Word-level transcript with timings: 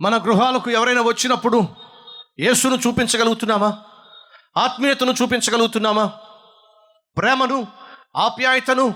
మన 0.00 0.16
గృహాలకు 0.16 0.70
ఎవరైనా 0.70 1.02
వచ్చినప్పుడు 1.02 1.68
యేసును 2.40 2.74
చూపించగలుగుతున్నామా? 2.86 3.78
ఆత్మీయతను 4.56 5.14
చూపించగలుగుతున్నామా? 5.22 6.12
ప్రేమను 7.16 7.66
ఆప్యాయతను 8.16 8.94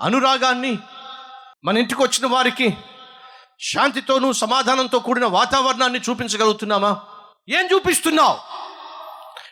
అనురాగాన్ని 0.00 0.78
మన 1.64 1.78
ఇంటికి 1.78 2.02
వచ్చిన 2.02 2.26
వారికి 2.26 2.76
శాంతితోనూ 3.60 4.32
సమాధానంతో 4.32 4.98
కూడిన 4.98 5.26
వాతావరణాన్ని 5.26 6.00
చూపించగలుగుతున్నామా? 6.10 7.00
ఏం 7.48 7.68
చూపిస్తున్నావు? 7.74 8.38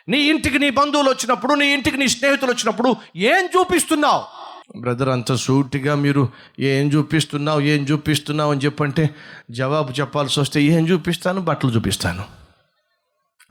నీ 0.09 0.17
ఇంటికి 0.17 0.59
నీ 0.59 0.69
బంధువులు 0.69 1.09
వచ్చినప్పుడు 1.09 1.53
నీ 1.53 1.67
ఇంటికి 1.73 1.97
నీ 1.97 2.07
స్నేహితులు 2.07 2.51
వచ్చినప్పుడు 2.51 2.95
ఏం 3.15 3.45
చూపిస్తున్నావు? 3.45 4.40
బ్రదర్ 4.77 5.09
అంత 5.09 5.33
సూటిగా 5.33 5.95
మీరు 5.95 6.29
ఏం 6.59 6.87
చూపిస్తున్నావు 6.87 7.61
ఏం 7.61 7.83
చూపిస్తున్నావు 7.83 8.51
అని 8.51 8.61
చెప్పంటే 8.61 9.09
జవాబు 9.51 9.91
చెప్పాల్సి 9.91 10.39
వస్తే 10.39 10.63
ఏం 10.63 10.87
చూపిస్తాను 10.87 11.41
బట్టలు 11.41 11.71
చూపిస్తాను. 11.71 12.25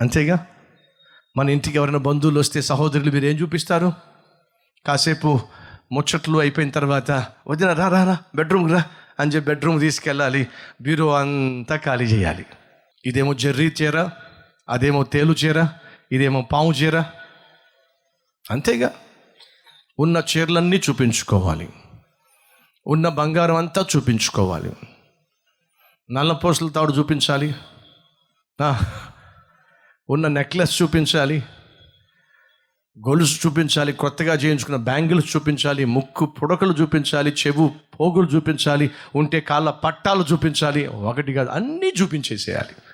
అంతేగా? 0.00 0.46
మన 1.36 1.50
ఇంటికి 1.50 1.76
ఎవరైనా 1.76 1.98
బంధువులు 1.98 2.40
వస్తే 2.40 2.62
సహోదరులు 2.62 3.10
మీరు 3.10 3.24
ఏం 3.24 3.36
చూపిస్తారు? 3.36 3.92
కాసేపు 4.86 5.40
ముచ్చట్లు 5.92 6.38
అయిపోయిన 6.38 6.70
తర్వాత 6.70 7.26
వదిన 7.48 7.72
రా 7.72 7.88
రా 7.88 8.04
రా 8.04 8.18
బెడ్రూమ్ 8.34 8.72
రా 8.72 8.84
అని 9.20 9.30
చెప్పి 9.30 9.48
బెడ్రూమ్ 9.48 9.80
తీసుకెళ్ళాలి. 9.80 10.46
బీరో 10.82 11.14
అంతా 11.14 11.76
ఖాళీ 11.76 12.04
చేయాలి. 12.04 12.46
ఇదేమో 13.06 13.34
జర్రీ 13.34 13.72
చీర 13.82 14.08
అదేమో 14.68 15.02
తేలు 15.02 15.32
చీర 15.32 15.68
ఇదేమో 16.12 16.48
పాము 16.52 16.72
చీర. 16.72 17.00
అంతేగా? 18.50 18.90
ఉన్న 20.00 20.22
చీరలన్నీ 20.36 20.76
చూపించుకోవాలి. 20.76 21.68
ఉన్న 22.86 23.08
బంగారం 23.08 23.56
అంతా 23.56 23.86
చూపించుకోవాలి. 23.96 24.76
నల్ల 26.10 26.32
తాడు 26.68 26.92
చూపించాలి. 26.92 27.54
ఉన్న 30.10 30.28
నెక్లెస్ 30.28 30.82
చూపించాలి. 30.82 31.42
గొలుసు 33.08 33.46
చూపించాలి. 33.46 33.92
కొత్తగా 33.92 34.34
చేయించుకున్న 34.34 34.76
బ్యాంగిల్స్ 34.76 35.36
చూపించాలి. 35.36 35.84
ముక్కు 35.84 36.26
పుడకలు 36.26 36.72
చూపించాలి. 36.72 37.30
చెవు 37.30 37.74
పోగులు 38.00 38.26
చూపించాలి. 38.26 38.90
ఉంటే 39.14 39.40
కాళ్ళ 39.40 39.70
పట్టాలు 39.70 40.24
చూపించాలి. 40.32 40.86
ఒకటి 40.86 41.32
కాదు 41.32 41.48
అన్నీ 41.48 41.92
చూపించేసేయాలి. 42.02 42.89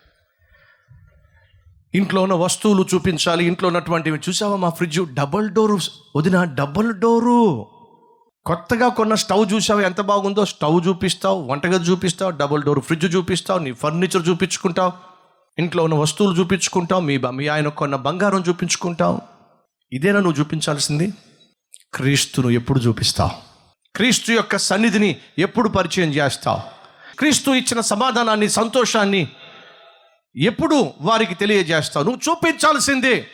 ఇంట్లో 1.96 2.20
ఉన్న 2.22 2.34
వస్తువులు 2.34 2.82
చూపించాలి 2.94 3.42
ఇంట్లో 3.44 3.66
ఉన్నటువంటివి. 3.66 4.18
చూసావా 4.28 4.56
మా 4.56 4.70
ఫ్రిడ్జ్? 4.78 5.00
Double 5.14 5.46
door. 5.50 5.78
వదిన 6.16 6.44
డబల్ 6.44 6.90
డోరు. 7.02 7.66
కొత్తగా 8.46 8.88
కొన్న 8.88 9.14
స్టవ్ 9.14 9.44
చూసావు? 9.52 9.80
ఎంత 9.80 10.00
బాగుందో? 10.00 10.44
స్టవ్ 10.44 10.78
చూపిస్తావు 10.88 11.38
వంటగది 11.50 11.84
చూపిస్తావు 11.90 12.30
డబుల్ 12.30 12.62
డోర్ 12.62 12.80
ఫ్రిడ్జ్ 12.80 13.16
చూపిస్తావు 13.16 13.58
నీ 13.58 13.72
ఫర్నిచర్ 13.72 14.28
చూపించుకుంటావు 14.28 14.92
ఇంట్లో 15.58 15.82
ఉన్న 15.84 15.94
వస్తువులు 15.94 16.34
చూపించుకుంటావు 16.40 17.00
మీ 17.00 17.18
మీ 17.18 17.46
ఆయన 17.46 17.68
కొన్న 17.68 17.96
బంగారం 17.96 18.44
చూపించుకుంటావు. 18.48 19.18
ఇదేనా 19.92 20.20
నువ్వు 20.20 20.38
చూపించాల్సింది? 20.40 21.06
క్రీస్తును 21.94 22.50
ఎప్పుడు 22.50 22.78
చూపిస్తావు? 22.78 23.30
క్రీస్తు 23.96 24.32
యొక్క 24.32 24.56
సన్నిధిని 24.56 25.16
ఎప్పుడు 25.38 25.68
పరిచయం 25.68 26.10
చేస్తావు? 26.10 26.60
క్రీస్తు 27.18 27.50
ఇచ్చిన 27.50 27.80
సమాధానాన్ని 27.80 28.48
సంతోషాన్ని 28.48 29.28
ఎప్పుడు 30.38 30.92
వారికి 31.00 31.34
తెలియజేస్తావు 31.34 32.04
నువ్వు 32.04 32.30
చూపించాల్సిందే. 32.30 33.26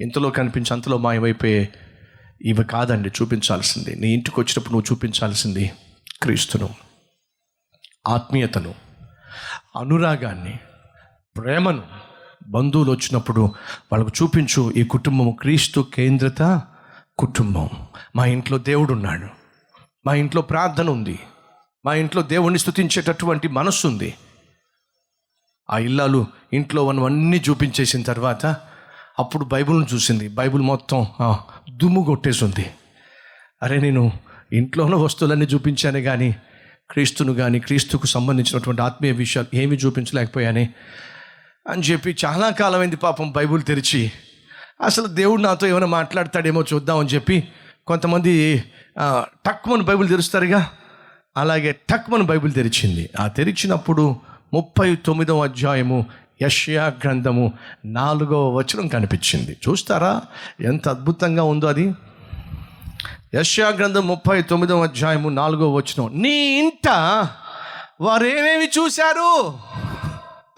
ఇంతలో 0.00 0.30
కనిపించి 0.30 0.72
అంతలో 0.72 0.98
మాయమైపోయే 0.98 1.72
ఇవి 2.42 2.64
కాదండి 2.64 3.08
చూపించాల్సింది. 3.08 3.96
నీ 3.96 4.14
ఇంటికి 4.14 4.40
వచ్చినప్పుడు 4.40 4.72
నువ్వు 4.72 4.92
చూపించాల్సింది 4.92 5.72
క్రీస్తును 6.22 6.68
ఆత్మీయతను 8.08 8.74
అనురాగాన్ని 9.78 10.58
ప్రేమను. 11.36 11.82
బంధువులు 12.48 12.90
వచ్చినప్పుడు 12.90 13.54
వాళ్ళకు 13.92 14.12
చూపించు 14.22 14.72
ఈ 14.76 14.84
కుటుంబం 14.84 15.30
క్రీస్తు 15.30 15.86
కేంద్రత 15.94 16.62
కుటుంబం. 17.18 17.68
మా 18.16 18.26
ఇంట్లో 18.26 18.58
దేవుడు 18.58 18.92
ఉన్నాడు. 18.92 19.28
మా 20.06 20.14
ఇంట్లో 20.14 20.42
ప్రార్థన 20.42 20.90
ఉంది. 20.90 21.18
మా 21.84 21.94
ఇంట్లో 21.94 22.22
దేవుణ్ణి 22.22 22.58
స్థుతించేటటువంటి 22.58 23.48
మనస్సు 23.48 23.88
ఉంది. 23.88 24.14
ఆ 25.70 25.78
ఇల్లాలు 25.78 26.26
ఇంట్లో 26.52 26.84
ఉన్నవన్నీ 26.84 27.42
చూపించేసిన 27.48 28.02
తర్వాత 28.02 28.46
అప్పుడు 29.18 29.44
బైబిల్ను 29.44 29.86
చూసింది. 29.94 30.28
బైబిల్ 30.28 30.62
మొత్తం 30.62 31.06
దుమ్ము 31.70 32.04
కొట్టేసింది. 32.04 32.66
అరే 33.62 33.76
నేను 33.80 34.12
ఇంట్లో 34.52 34.84
ఉన్న 34.84 34.96
వస్తువులన్నీ 34.96 35.46
చూపించానే 35.46 36.02
కానీ 36.02 36.36
క్రీస్తును 36.90 37.32
కానీ 37.34 37.58
క్రీస్తుకు 37.58 38.06
సంబంధించినటువంటి 38.06 38.82
ఆత్మీయ 38.82 39.12
విషయాలు 39.12 39.56
ఏమీ 39.56 39.76
చూపించలేకపోయానే 39.76 40.64
అని 41.68 41.82
చెప్పి 41.82 42.16
చాలా 42.24 42.50
కాలమైంది 42.50 42.96
పాపం 42.96 43.32
బైబిల్ 43.32 43.62
తెరిచి. 43.62 44.12
అసలు 44.84 45.06
దేవుడు 45.06 45.40
నాతో 45.42 45.66
ఏమైనా 45.66 45.86
మాట్లాడతాడేమో 45.86 46.64
చూద్దామని 46.74 47.08
చెప్పి 47.08 47.48
కొంతమంది 47.86 48.64
టక్మన్ 49.46 49.82
బైబిల్ 49.82 50.08
తెరుస్తారుగా? 50.08 50.70
అలాగే 51.36 51.72
టక్మని 51.90 52.22
బైబిల్ 52.22 52.52
తెరిచింది. 52.52 53.10
ఆ 53.20 53.28
తెరిచినప్పుడు 53.28 54.16
ముప్పై 54.54 54.96
తొమ్మిదవ 54.96 55.44
అధ్యాయము 55.44 56.06
యష్యా 56.42 56.86
గ్రంథము 56.86 57.52
నాలుగవ 57.84 58.56
వచనం 58.56 58.88
కనిపించింది. 58.88 59.52
చూస్తారా? 59.52 60.22
ఎంత 60.60 60.88
అద్భుతంగా 60.88 61.42
ఉందో 61.42 61.66
అది. 61.66 61.94
యష్యా 63.34 63.68
గ్రంథం 63.68 64.06
ముప్పై 64.06 64.42
తొమ్మిదవ 64.42 64.82
అధ్యాయము 64.82 65.28
నాలుగవ 65.28 65.76
వచనం. 65.76 66.22
నీ 66.22 66.58
ఇంట 66.58 66.88
వారు 68.00 68.26
ఏమేమి 68.26 68.66
చూశారు? 68.66 69.58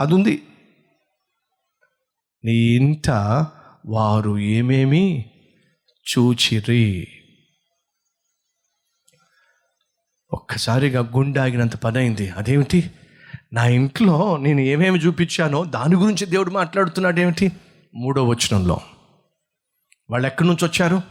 అది 0.00 0.14
ఉంది 0.14 0.42
నీ 2.44 2.54
ఇంట 2.54 3.10
వారు 3.86 4.38
ఏమేమి 4.38 5.30
చూచిరి? 5.94 7.08
ఒక్కసారిగా 10.32 11.00
గుండాగినంత 11.16 11.76
పని 11.76 11.98
అయింది 11.98 12.30
అదేమిటి? 12.30 12.90
నా 13.52 13.66
ఇంట్లో 13.66 14.36
నేను 14.36 14.60
ఏమేమి 14.60 14.98
చూపించానో 14.98 15.64
దాని 15.64 15.96
గురించి 15.96 16.26
దేవుడు 16.26 16.50
మాట్లాడుతున్నాడు 16.50 17.20
ఏమిటి 17.20 17.52
మూడో 17.94 18.24
వచనంలో. 18.24 18.80
వాళ్ళు 20.10 20.26
ఎక్కడి 20.26 20.48
నుంచి 20.48 20.64
వచ్చారు? 20.64 21.02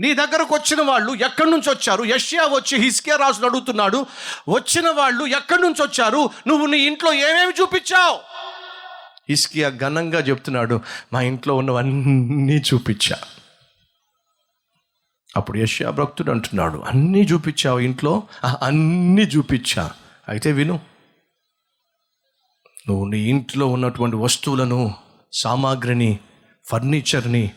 నీ 0.00 0.14
దగ్గరకు 0.14 0.54
వచ్చిన 0.54 0.82
వాళ్ళు 0.82 1.14
ఎక్కడి 1.14 1.50
నుంచి 1.50 1.70
వచ్చారు? 1.70 2.04
యష్యా 2.04 2.42
వచ్చి 2.42 2.78
హిస్కియా 2.78 3.16
రాజును 3.16 3.46
అడుగుతున్నాడు. 3.46 4.06
వచ్చిన 4.48 4.90
వాళ్ళు 4.90 5.26
ఎక్కడి 5.26 5.62
నుంచి 5.62 5.82
వచ్చారు? 5.82 6.30
నువ్వు 6.46 6.66
నీ 6.66 6.78
ఇంట్లో 6.78 7.12
ఏమేమి 7.12 7.52
చూపించావు? 7.60 8.18
హిస్కియా 9.28 9.68
ఘనంగా 9.68 10.20
చెప్తున్నాడు 10.20 10.80
మా 11.12 11.20
ఇంట్లో 11.20 11.56
ఉన్నవన్నీ 11.56 12.54
చూపించా. 12.54 13.16
అప్పుడు 15.36 15.58
యష్యా 15.58 15.90
భక్తుడు 15.90 16.30
అంటున్నాడు 16.30 16.78
అన్నీ 16.78 17.20
చూపించావు 17.20 17.78
ఇంట్లో? 17.78 18.22
అన్నీ 18.62 19.22
చూపించా. 19.22 19.92
అయితే 20.28 20.52
విను. 20.52 20.80
నువ్వు 22.88 23.04
నీ 23.04 23.18
ఇంట్లో 23.18 23.66
ఉన్నటువంటి 23.66 24.16
వస్తువులను 24.16 24.94
సామాగ్రిని 25.32 26.18
ఫర్నిచర్ని 26.64 27.50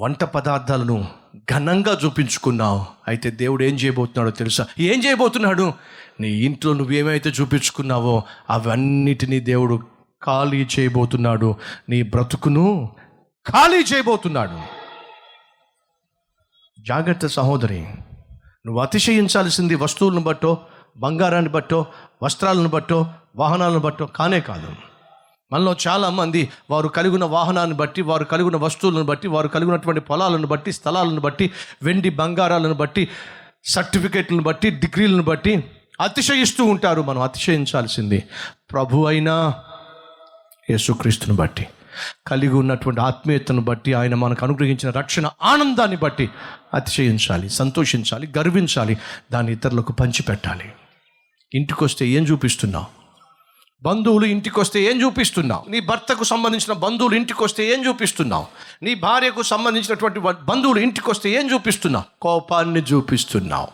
వంట 0.00 0.24
పదార్థాలను 0.24 1.08
ఘనంగా 1.52 1.98
చూపించుకున్నావు. 2.04 2.86
అయితే 3.08 3.30
దేవుడు 3.30 3.64
ఏం 3.64 3.74
చేయబోతున్నాడో 3.74 4.30
తెలుసా? 4.30 4.66
ఏం 4.78 5.04
చేయబోతున్నాడు? 5.04 5.72
నీ 6.20 6.28
ఇంట్లో 6.28 6.72
నువ్వేమైతే 6.72 7.30
చూపించుకున్నావో 7.30 8.22
అవన్నిటినీ 8.50 9.40
దేవుడు 9.40 9.86
ఖాళీ 10.24 10.66
చేయబోతున్నాడు. 10.78 11.54
నీ 11.88 12.02
బ్రతుకును 12.02 12.96
ఖాళీ 13.46 13.84
చేయబోతున్నాడు. 13.94 14.60
జాగ్రత్త 16.86 17.26
సహోదరి 17.26 17.80
నువ్వు 18.66 18.80
అతిశయించాల్సింది 18.80 19.74
వస్తువులను 19.74 20.20
బట్టో 20.20 20.66
బంగారాన్ని 20.96 21.50
బట్టో 21.50 21.86
వస్త్రాలను 22.22 22.68
బట్టో 22.68 23.06
వాహనాలను 23.36 23.78
బట్టో 23.78 24.06
కానే 24.06 24.40
కాదు. 24.40 24.72
మనలో 25.52 25.76
చాలామంది 25.86 26.48
వారు 26.70 26.88
కలిగిన 26.88 27.24
వాహనాన్ని 27.24 27.76
బట్టి 27.76 28.02
వారు 28.02 28.24
కలిగిన 28.24 28.56
వస్తువులను 28.56 29.02
బట్టి 29.02 29.28
వారు 29.28 29.48
కలిగినటువంటి 29.48 30.00
పొలాలను 30.00 30.46
బట్టి 30.46 30.72
స్థలాలను 30.72 31.20
బట్టి 31.20 31.50
వెండి 31.82 32.10
బంగారాలను 32.10 32.74
బట్టి 32.74 33.08
సర్టిఫికెట్లను 33.64 34.42
బట్టి 34.42 34.70
డిగ్రీలను 34.70 35.22
బట్టి 35.22 35.64
అతిశయిస్తూ 36.00 36.64
ఉంటారు. 36.64 37.02
మనం 37.02 37.20
అతిశయించాల్సింది 37.20 38.24
ప్రభు 38.72 39.06
అయినా 39.06 39.54
యేసుక్రీస్తుని 40.70 41.36
బట్టి. 41.36 41.66
కలిగి 42.26 42.54
ఉన్నటువంటి 42.54 43.00
ఆత్మీయతను 43.00 43.60
బట్టి 43.60 43.94
ఆయన 43.94 44.14
మనకు 44.14 44.44
అనుగ్రహించిన 44.44 44.90
రక్షణ 44.90 45.30
ఆనందాన్ని 45.42 45.96
బట్టి 45.96 46.30
అతిశయించాలి 46.74 47.48
సంతోషించాలి 47.48 48.32
గర్వించాలి 48.38 48.96
దాన్ని 49.32 49.52
ఇతరులకు 49.52 49.92
పంచిపెట్టాలి. 49.92 50.72
ఇంటికి 51.54 51.84
వస్తే 51.84 52.06
ఏం 52.06 52.24
చూపిస్తున్నావు? 52.24 53.00
బంధువులు 53.82 54.24
ఇంటికి 54.24 54.60
వస్తే 54.60 54.80
ఏం 54.80 55.02
చూపిస్తున్నావు? 55.02 55.70
నీ 55.70 55.80
భర్తకు 55.80 56.24
సంబంధించిన 56.24 56.72
బంధువులు 56.72 57.14
ఇంటికి 57.14 57.44
వస్తే 57.44 57.72
ఏం 57.72 57.86
చూపిస్తున్నావు? 57.86 58.46
నీ 58.82 58.94
భార్యకు 58.94 59.42
సంబంధించినటువంటి 59.42 60.20
బంధువులు 60.20 60.80
ఇంటికి 60.80 61.10
వస్తే 61.10 61.30
ఏం 61.30 61.54
చూపిస్తున్నావు? 61.54 62.04
కోపాన్ని 62.22 62.80
చూపిస్తున్నావు. 62.80 63.68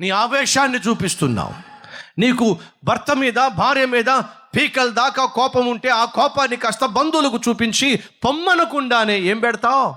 నీ 0.00 0.10
ఆవేశాన్ని 0.10 0.78
చూపిస్తున్నావు. 0.88 1.76
నీకు 2.20 2.58
భర్త 2.84 3.16
మీద 3.16 3.34
భార్య 3.56 3.86
మీద 3.86 4.08
పీకల 4.56 4.88
దాకా 4.88 5.24
కోపం 5.24 5.66
ఉంటే 5.66 5.88
ఆ 5.88 6.04
కోపాన్ని 6.04 6.56
కాస్త 6.56 6.84
బంధువులకు 6.84 7.40
చూపించి 7.48 8.02
పొమ్మనకుండానే 8.24 9.18
ఏం 9.18 9.38
పెడతావు? 9.38 9.94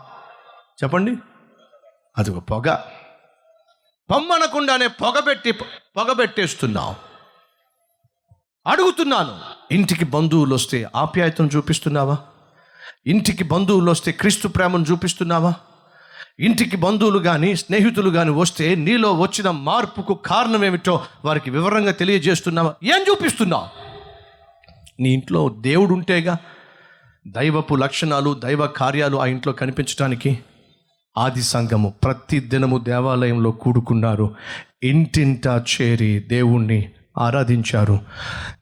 చెప్పండి. 0.84 1.16
అది 2.18 2.32
ఒక 2.32 2.38
పొగ 2.38 2.76
పొమ్మనకుండానే 4.12 4.88
పొగబెట్టి 4.88 5.52
పొగబెట్టేస్తున్నావు 5.52 6.96
అడుగుతున్నాను 8.68 9.40
ఇంటికి 9.72 10.06
బంధువులు 10.06 10.56
వస్తే 10.56 10.90
ఆప్యాయతను 10.96 11.50
చూపిస్తున్నావా? 11.56 12.18
ఇంటికి 13.08 13.44
బంధువులు 13.44 13.92
వస్తే 13.92 14.12
క్రీస్తు 14.12 14.48
ప్రేమను 14.48 14.86
చూపిస్తున్నావా? 14.92 15.54
ఇంటికి 16.40 16.78
బంధువులు 16.78 17.20
కానీ 17.20 17.56
స్నేహితులు 17.56 18.10
కానీ 18.10 18.30
వస్తే 18.30 18.76
నీలో 18.76 19.14
వచ్చిన 19.14 19.52
మార్పుకు 19.52 20.14
కారణం 20.14 20.66
ఏమిటో 20.66 21.06
వారికి 21.26 21.50
వివరంగా 21.50 21.92
తెలియజేస్తున్నావా? 21.92 22.74
ఏం 22.84 23.06
చూపిస్తున్నావు? 23.10 23.79
నీ 25.00 25.10
ఇంట్లో 25.10 25.50
దేవుడు 25.50 25.94
ఉంటేగా 25.94 26.38
దైవపు 27.28 27.76
లక్షణాలు 27.76 28.34
దైవ 28.34 28.68
కార్యాలు 28.68 29.18
ఆ 29.18 29.26
ఇంట్లో 29.26 29.54
కనిపించడానికి 29.54 30.40
ఆది 31.18 31.44
సంఘము 31.44 31.94
ప్రతి 32.04 32.40
దినము 32.40 32.78
దేవాలయంలో 32.78 33.52
కూడుకున్నారు. 33.52 34.36
ఇంటింటా 34.84 35.66
చేరి 35.82 36.20
దేవుణ్ణి 36.20 36.90
ఆరాధించారు. 37.18 38.00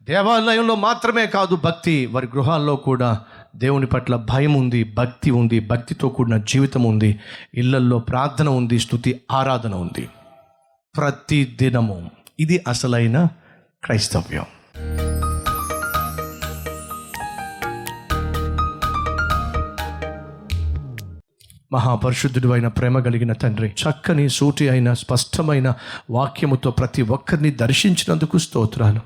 దేవాలయంలో 0.03 0.75
మాత్రమే 0.75 1.25
కాదు 1.25 1.55
భక్తి 1.55 2.05
వారి 2.05 2.27
గృహాల్లో 2.27 2.75
కూడా 2.75 3.21
దేవుని 3.55 3.85
పట్ల 3.85 4.15
భయం 4.15 4.53
ఉంది 4.53 4.83
భక్తి 4.83 5.31
ఉంది 5.31 5.59
భక్తితో 5.59 6.09
కూడిన 6.09 6.37
జీవితం 6.37 6.83
ఉంది 6.83 7.19
ఇళ్ళల్లో 7.53 7.99
ప్రార్థన 7.99 8.49
ఉంది 8.49 8.79
స్థుతి 8.79 9.21
ఆరాధన 9.31 9.75
ఉంది. 9.75 10.09
ప్రతి 10.97 11.57
దినము. 11.59 12.11
ఇది 12.39 12.63
అసలైన 12.67 13.27
క్రైస్తవ్యం. 13.83 14.45
మహాపరిశుద్ధుడు 21.71 22.49
అయిన 22.49 22.67
ప్రేమ 22.67 22.99
కలిగిన 22.99 23.33
తండ్రి 23.33 23.67
చక్కని 23.67 24.29
సూటి 24.29 24.69
అయిన 24.69 24.93
స్పష్టమైన 24.93 25.73
వాక్యముతో 26.11 26.71
ప్రతి 26.71 27.01
ఒక్కరిని 27.01 27.51
దర్శించినందుకు 27.51 28.37
స్తోత్రాలు. 28.37 28.99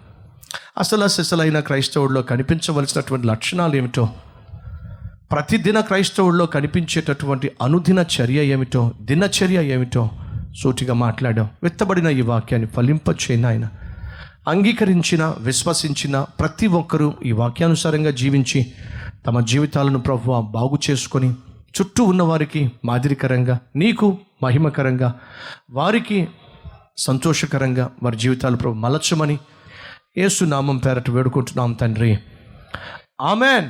అసలు 0.77 1.07
సిసలైన 1.07 1.59
క్రైస్తవుల్లో 1.59 2.21
కనిపించవలసినటువంటి 2.21 3.27
లక్షణాలు 3.27 3.75
ఏమిటో 3.75 4.09
ప్రతిదిన 5.31 5.79
క్రైస్తవుల్లో 5.79 6.45
కనిపించేటటువంటి 6.45 7.51
అనుదిన 7.61 7.99
చర్య 7.99 8.45
ఏమిటో 8.45 8.91
దినచర్య 9.01 9.63
ఏమిటో 9.63 10.09
సూటిగా 10.63 10.93
మాట్లాడాం. 10.93 11.49
విత్తబడిన 11.63 12.07
ఈ 12.07 12.21
వాక్యాన్ని 12.21 12.69
ఫలింపచేయను 12.69 13.47
ఆయన 13.47 13.67
అంగీకరించిన 14.47 15.33
విశ్వసించిన 15.37 16.25
ప్రతి 16.39 16.67
ఒక్కరూ 16.67 17.13
ఈ 17.25 17.31
వాక్యానుసారంగా 17.31 18.11
జీవించి 18.11 18.73
తమ 19.27 19.39
జీవితాలను 19.39 19.99
ప్రభు 19.99 20.41
బాగు 20.41 20.79
చేసుకొని 20.89 21.35
చుట్టూ 21.81 22.03
ఉన్నవారికి 22.03 22.71
మాదిరికరంగా 22.85 23.59
నీకు 23.75 24.17
మహిమకరంగా 24.43 25.19
వారికి 25.69 26.27
సంతోషకరంగా 26.97 27.91
వారి 28.03 28.17
జీవితాలు 28.17 28.57
ప్రభు 28.57 28.73
మలచమని 28.73 29.39
ఏసునామం 30.17 30.67
నామం 30.67 30.77
పేరట 30.77 31.09
వేడుకుంటున్నాం 31.09 31.73
తండ్రి. 31.73 32.19
ఆమెన్. 33.21 33.69